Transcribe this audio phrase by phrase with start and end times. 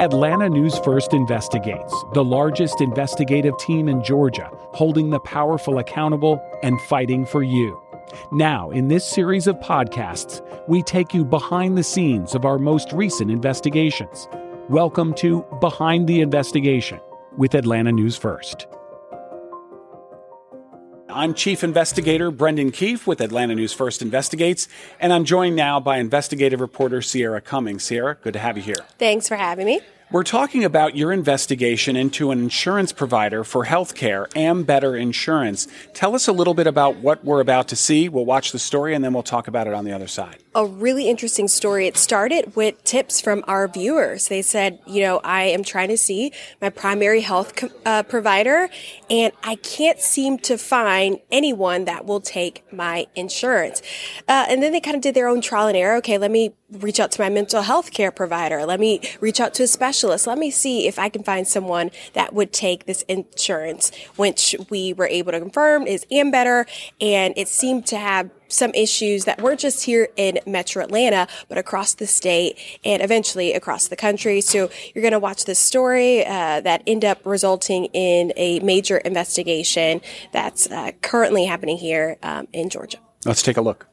[0.00, 6.80] Atlanta News First investigates, the largest investigative team in Georgia, holding the powerful accountable and
[6.88, 7.78] fighting for you.
[8.32, 12.90] Now, in this series of podcasts, we take you behind the scenes of our most
[12.94, 14.26] recent investigations.
[14.70, 16.98] Welcome to Behind the Investigation
[17.36, 18.68] with Atlanta News First.
[21.12, 24.68] I'm Chief Investigator Brendan Keefe with Atlanta News First Investigates,
[25.00, 27.82] and I'm joined now by investigative reporter Sierra Cummings.
[27.82, 28.76] Sierra, good to have you here.
[28.96, 29.80] Thanks for having me.
[30.12, 35.68] We're talking about your investigation into an insurance provider for healthcare, Ambetter Insurance.
[35.94, 38.08] Tell us a little bit about what we're about to see.
[38.08, 40.38] We'll watch the story and then we'll talk about it on the other side.
[40.56, 41.86] A really interesting story.
[41.86, 44.26] It started with tips from our viewers.
[44.26, 48.68] They said, you know, I am trying to see my primary health co- uh, provider
[49.08, 53.80] and I can't seem to find anyone that will take my insurance.
[54.26, 55.98] Uh, and then they kind of did their own trial and error.
[55.98, 58.64] Okay, let me reach out to my mental health care provider.
[58.66, 60.26] Let me reach out to a specialist specialist.
[60.26, 64.94] Let me see if I can find someone that would take this insurance, which we
[64.94, 66.66] were able to confirm is Ambetter,
[67.02, 71.58] and it seemed to have some issues that weren't just here in metro Atlanta, but
[71.58, 74.40] across the state and eventually across the country.
[74.40, 78.96] So you're going to watch this story uh, that end up resulting in a major
[78.96, 80.00] investigation
[80.32, 82.98] that's uh, currently happening here um, in Georgia.
[83.26, 83.86] Let's take a look.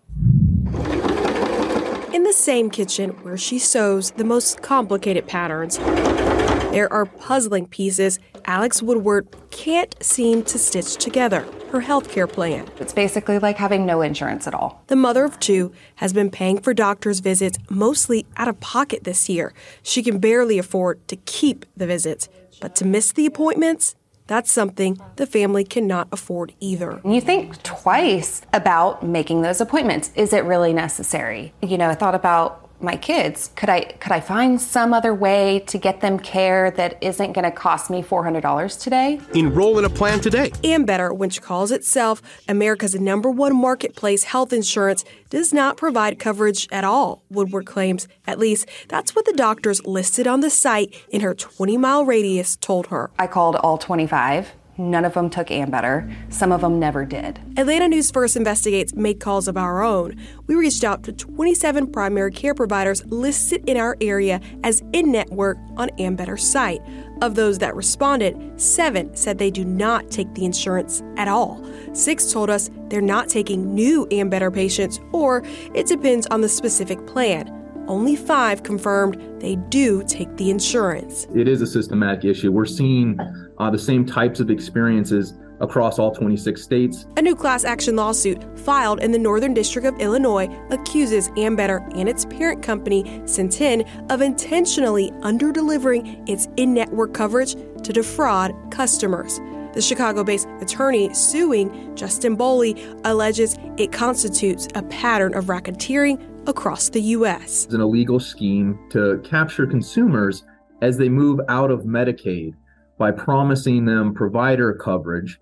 [2.18, 8.18] In the same kitchen where she sews the most complicated patterns, there are puzzling pieces
[8.46, 12.68] Alex Woodward can't seem to stitch together her healthcare plan.
[12.80, 14.84] It's basically like having no insurance at all.
[14.88, 19.30] The mother of two has been paying for doctor's visits mostly out of pocket this
[19.30, 19.54] year.
[19.84, 22.30] She can barely afford to keep the visits,
[22.60, 23.95] but to miss the appointments,
[24.28, 27.02] that's something the family cannot afford either.
[27.03, 30.11] You think twice about making those appointments.
[30.16, 31.53] Is it really necessary?
[31.61, 35.59] You know, I thought about my kids could i could i find some other way
[35.66, 39.20] to get them care that isn't going to cost me $400 today?
[39.33, 40.52] Enroll in a plan today.
[40.64, 46.83] Ambetter which calls itself america's number one marketplace health insurance does not provide coverage at
[46.83, 48.08] all woodward claims.
[48.26, 52.55] At least that's what the doctors listed on the site in her 20 mile radius
[52.55, 53.09] told her.
[53.17, 56.14] I called all 25 None of them took Ambetter.
[56.30, 57.39] Some of them never did.
[57.58, 60.15] Atlanta News First Investigates made calls of our own.
[60.45, 65.58] We reached out to 27 primary care providers listed in our area as in network
[65.77, 66.82] on Ambetter's site.
[67.21, 71.65] Of those that responded, seven said they do not take the insurance at all.
[71.94, 77.08] Six told us they're not taking new Ambetter patients, or it depends on the specific
[77.08, 77.57] plan.
[77.87, 81.27] Only five confirmed they do take the insurance.
[81.33, 82.52] It is a systematic issue.
[82.52, 83.17] We're seeing
[83.58, 87.08] uh, the same types of experiences across all 26 states.
[87.17, 92.08] A new class action lawsuit filed in the Northern District of Illinois accuses Ambetter and
[92.08, 99.39] its parent company, Centene, of intentionally underdelivering its in network coverage to defraud customers.
[99.73, 106.89] The Chicago based attorney suing Justin Boley alleges it constitutes a pattern of racketeering across
[106.89, 107.65] the U.S.
[107.65, 110.43] It's an illegal scheme to capture consumers
[110.81, 112.53] as they move out of Medicaid
[112.97, 115.39] by promising them provider coverage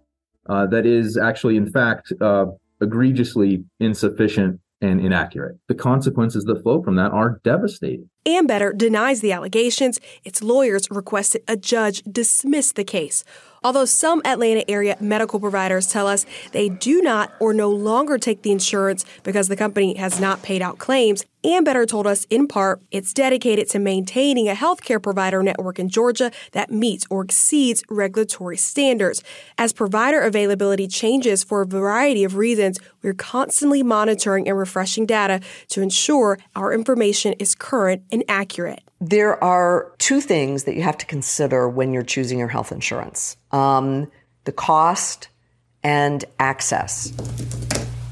[0.48, 2.46] uh, that is actually, in fact, uh,
[2.82, 5.58] egregiously insufficient and inaccurate.
[5.68, 8.10] The consequences that flow from that are devastating.
[8.28, 10.00] Ambetter denies the allegations.
[10.24, 13.24] Its lawyers requested a judge dismiss the case.
[13.64, 18.44] Although some Atlanta area medical providers tell us they do not or no longer take
[18.44, 22.82] the insurance because the company has not paid out claims, Ambetter told us in part
[22.92, 28.58] it's dedicated to maintaining a healthcare provider network in Georgia that meets or exceeds regulatory
[28.58, 29.24] standards.
[29.58, 35.40] As provider availability changes for a variety of reasons, we're constantly monitoring and refreshing data
[35.70, 38.82] to ensure our information is current and accurate.
[39.00, 43.38] There are two things that you have to consider when you're choosing your health insurance
[43.52, 44.10] um,
[44.46, 45.28] the cost
[45.84, 47.12] and access.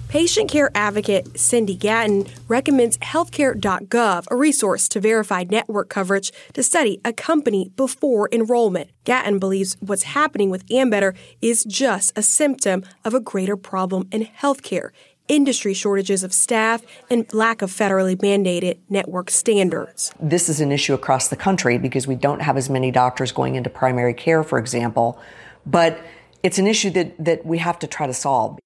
[0.10, 7.00] Patient care advocate Cindy Gatton recommends healthcare.gov, a resource to verify network coverage to study
[7.04, 8.92] a company before enrollment.
[9.06, 14.26] Gatton believes what's happening with Ambetter is just a symptom of a greater problem in
[14.26, 14.90] healthcare
[15.28, 20.14] industry shortages of staff, and lack of federally mandated network standards.
[20.20, 23.56] This is an issue across the country because we don't have as many doctors going
[23.56, 25.20] into primary care, for example,
[25.66, 26.00] but
[26.44, 28.60] it's an issue that, that we have to try to solve.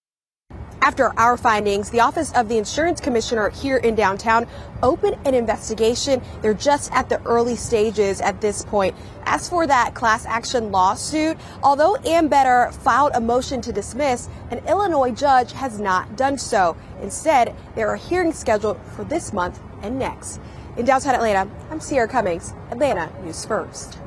[0.81, 4.47] After our findings, the Office of the Insurance Commissioner here in downtown
[4.81, 6.21] opened an investigation.
[6.41, 8.95] They're just at the early stages at this point.
[9.25, 15.11] As for that class action lawsuit, although Ambetter filed a motion to dismiss, an Illinois
[15.11, 16.77] judge has not done so.
[17.01, 20.39] Instead, there are hearings scheduled for this month and next.
[20.77, 23.97] In downtown Atlanta, I'm Sierra Cummings, Atlanta News First.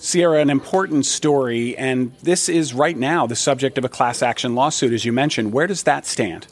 [0.00, 4.54] Sierra, an important story, and this is right now the subject of a class action
[4.54, 5.52] lawsuit, as you mentioned.
[5.52, 6.46] Where does that stand?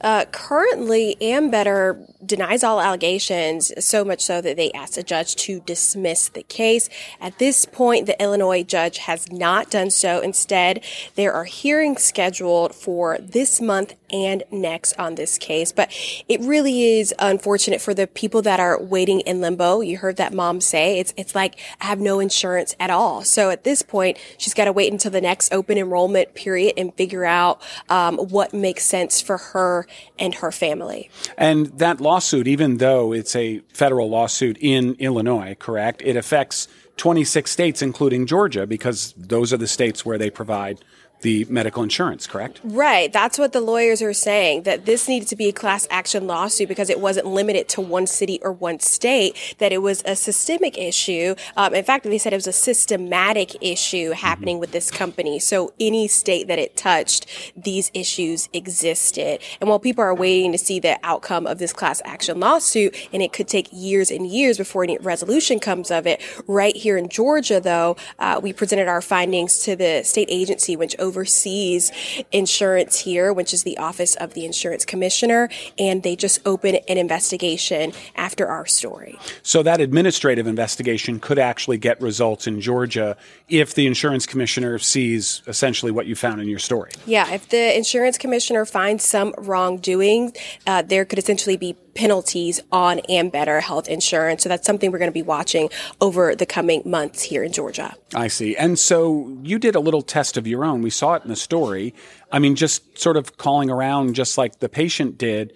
[0.00, 5.60] Uh, currently, Ambetter denies all allegations, so much so that they asked a judge to
[5.60, 6.88] dismiss the case.
[7.20, 10.20] At this point, the Illinois judge has not done so.
[10.20, 10.84] Instead,
[11.14, 15.72] there are hearings scheduled for this month and next on this case.
[15.72, 15.92] But
[16.28, 19.80] it really is unfortunate for the people that are waiting in limbo.
[19.80, 23.22] You heard that mom say it's it's like I have no insurance at all.
[23.22, 26.94] So at this point, she's got to wait until the next open enrollment period and
[26.94, 29.86] figure out um, what makes sense for her
[30.18, 31.10] and her family.
[31.36, 36.02] And that lawsuit, even though it's a federal lawsuit in Illinois, correct?
[36.04, 40.80] It affects 26 states, including Georgia, because those are the states where they provide
[41.20, 42.60] the medical insurance, correct?
[42.62, 43.12] Right.
[43.12, 46.68] That's what the lawyers are saying, that this needed to be a class action lawsuit
[46.68, 50.78] because it wasn't limited to one city or one state, that it was a systemic
[50.78, 51.34] issue.
[51.56, 54.60] Um, in fact, they said it was a systematic issue happening mm-hmm.
[54.60, 55.38] with this company.
[55.38, 57.26] So any state that it touched,
[57.56, 59.40] these issues existed.
[59.60, 63.22] And while people are waiting to see the outcome of this class action lawsuit, and
[63.22, 67.08] it could take years and years before any resolution comes of it, right here in
[67.08, 71.90] Georgia, though, uh, we presented our findings to the state agency, which oversees
[72.32, 76.98] insurance here, which is the Office of the Insurance Commissioner, and they just open an
[76.98, 79.18] investigation after our story.
[79.42, 83.16] So that administrative investigation could actually get results in Georgia
[83.48, 86.90] if the insurance commissioner sees essentially what you found in your story.
[87.06, 90.34] Yeah, if the insurance commissioner finds some wrongdoing,
[90.66, 94.42] uh, there could essentially be penalties on Ambetter health insurance.
[94.42, 95.68] So that's something we're going to be watching
[96.00, 97.94] over the coming months here in Georgia.
[98.14, 98.56] I see.
[98.56, 100.82] And so you did a little test of your own.
[100.82, 101.94] We saw it in the story.
[102.30, 105.52] I mean, just sort of calling around just like the patient did,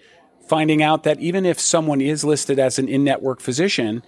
[0.47, 4.03] finding out that even if someone is listed as an in network physician,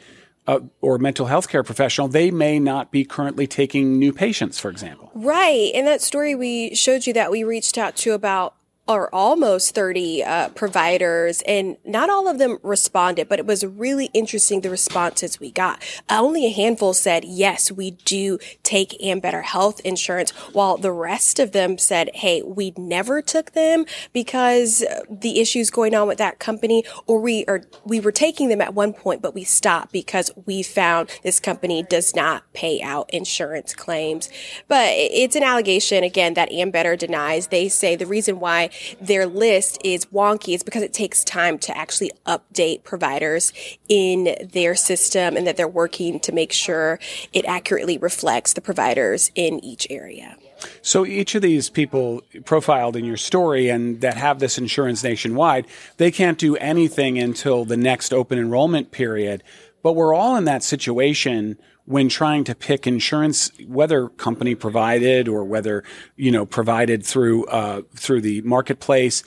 [0.47, 4.69] uh, or mental health care professional, they may not be currently taking new patients, for
[4.69, 5.11] example.
[5.15, 5.71] Right.
[5.73, 8.55] In that story, we showed you that we reached out to about
[8.87, 14.11] or almost 30 uh, providers, and not all of them responded, but it was really
[14.13, 15.83] interesting the responses we got.
[16.09, 21.51] Only a handful said, yes, we do take Ambetter health insurance, while the rest of
[21.51, 26.83] them said, hey, we never took them because the issues going on with that company,
[27.07, 30.61] or we are, we were taking them at one point, but we stopped because we
[30.61, 34.29] found this company does not pay out insurance claims.
[34.67, 37.47] But it's an allegation, again, that Ambetter denies.
[37.47, 41.77] They say the reason why their list is wonky is because it takes time to
[41.77, 43.53] actually update providers
[43.89, 46.99] in their system and that they're working to make sure
[47.33, 50.37] it accurately reflects the providers in each area.
[50.81, 55.67] So each of these people profiled in your story and that have this insurance nationwide,
[55.97, 59.43] they can't do anything until the next open enrollment period.
[59.83, 65.43] But we're all in that situation when trying to pick insurance, whether company provided or
[65.43, 65.83] whether
[66.15, 69.23] you know provided through uh, through the marketplace.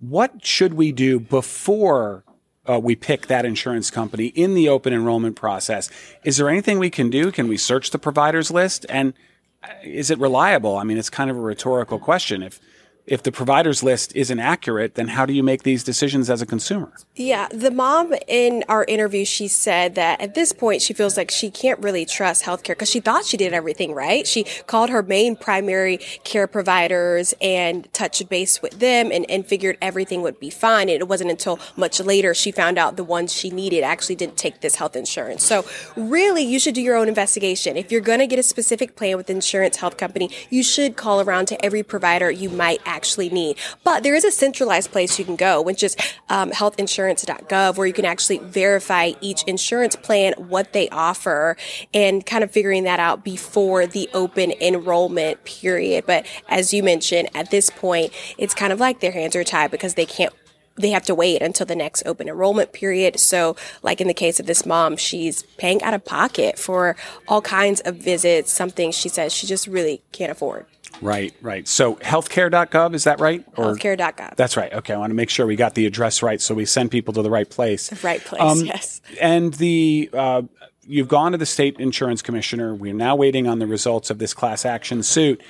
[0.00, 2.24] What should we do before
[2.68, 5.90] uh, we pick that insurance company in the open enrollment process?
[6.24, 7.32] Is there anything we can do?
[7.32, 9.14] Can we search the providers list and
[9.62, 10.76] uh, is it reliable?
[10.76, 12.42] I mean, it's kind of a rhetorical question.
[12.42, 12.60] If
[13.08, 16.46] if the providers list isn't accurate, then how do you make these decisions as a
[16.46, 16.92] consumer?
[17.16, 21.30] Yeah, the mom in our interview, she said that at this point she feels like
[21.30, 24.26] she can't really trust healthcare because she thought she did everything right.
[24.26, 29.78] She called her main primary care providers and touched base with them and, and figured
[29.80, 30.90] everything would be fine.
[30.90, 34.36] And it wasn't until much later she found out the ones she needed actually didn't
[34.36, 35.42] take this health insurance.
[35.44, 35.64] So
[35.96, 37.78] really, you should do your own investigation.
[37.78, 41.22] If you're going to get a specific plan with insurance health company, you should call
[41.22, 42.97] around to every provider you might actually
[43.30, 43.56] need.
[43.84, 45.96] But there is a centralized place you can go, which is
[46.28, 51.56] um, healthinsurance.gov, where you can actually verify each insurance plan, what they offer,
[51.92, 56.06] and kind of figuring that out before the open enrollment period.
[56.06, 59.70] But as you mentioned, at this point, it's kind of like their hands are tied
[59.70, 60.32] because they can't
[60.78, 63.18] they have to wait until the next open enrollment period.
[63.18, 67.42] So, like in the case of this mom, she's paying out of pocket for all
[67.42, 70.66] kinds of visits, something she says she just really can't afford.
[71.00, 71.66] Right, right.
[71.68, 73.44] So healthcare.gov, is that right?
[73.56, 74.36] Or, healthcare.gov.
[74.36, 74.72] That's right.
[74.72, 74.94] Okay.
[74.94, 77.22] I want to make sure we got the address right so we send people to
[77.22, 77.88] the right place.
[77.88, 79.00] The right place, um, yes.
[79.20, 80.42] And the, uh,
[80.86, 82.74] you've gone to the state insurance commissioner.
[82.74, 85.40] We're now waiting on the results of this class action suit.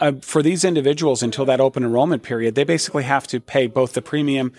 [0.00, 3.92] Uh, for these individuals, until that open enrollment period, they basically have to pay both
[3.92, 4.52] the premium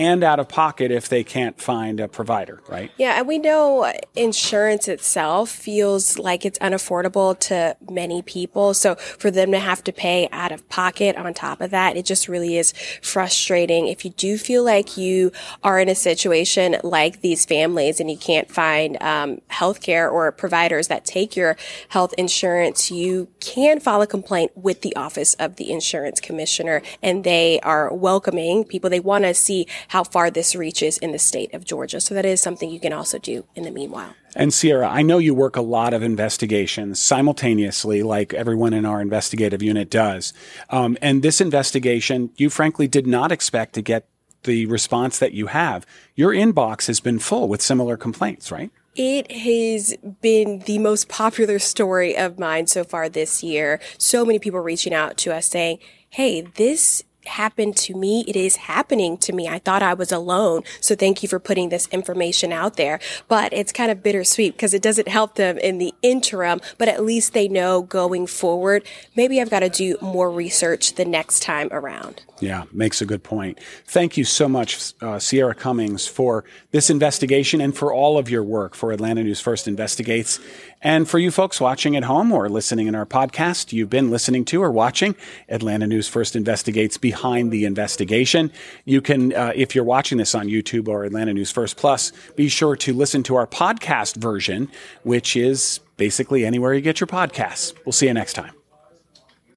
[0.00, 2.90] and out of pocket if they can't find a provider, right?
[2.96, 8.72] Yeah, and we know insurance itself feels like it's unaffordable to many people.
[8.72, 12.06] So for them to have to pay out of pocket on top of that, it
[12.06, 13.88] just really is frustrating.
[13.88, 18.16] If you do feel like you are in a situation like these families and you
[18.16, 21.58] can't find um, health care or providers that take your
[21.90, 27.22] health insurance, you can file a complaint with the Office of the Insurance Commissioner, and
[27.22, 28.88] they are welcoming people.
[28.88, 32.00] They want to see how far this reaches in the state of Georgia.
[32.00, 34.14] So that is something you can also do in the meanwhile.
[34.36, 39.00] And Sierra, I know you work a lot of investigations simultaneously, like everyone in our
[39.00, 40.32] investigative unit does.
[40.68, 44.06] Um, and this investigation, you frankly did not expect to get
[44.44, 45.84] the response that you have.
[46.14, 48.70] Your inbox has been full with similar complaints, right?
[48.94, 53.80] It has been the most popular story of mine so far this year.
[53.98, 55.80] So many people reaching out to us saying,
[56.10, 58.24] Hey, this happened to me.
[58.26, 59.48] It is happening to me.
[59.48, 60.62] I thought I was alone.
[60.80, 63.00] So thank you for putting this information out there.
[63.28, 67.04] But it's kind of bittersweet because it doesn't help them in the interim, but at
[67.04, 68.84] least they know going forward,
[69.16, 72.22] maybe I've got to do more research the next time around.
[72.40, 73.60] Yeah, makes a good point.
[73.84, 78.42] Thank you so much, uh, Sierra Cummings, for this investigation and for all of your
[78.42, 80.40] work for Atlanta News First Investigates.
[80.80, 84.46] And for you folks watching at home or listening in our podcast, you've been listening
[84.46, 85.14] to or watching
[85.50, 88.50] Atlanta News First Investigates Behind the Investigation.
[88.86, 92.48] You can, uh, if you're watching this on YouTube or Atlanta News First Plus, be
[92.48, 94.70] sure to listen to our podcast version,
[95.02, 97.74] which is basically anywhere you get your podcasts.
[97.84, 98.59] We'll see you next time.